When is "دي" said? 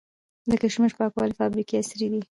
2.13-2.21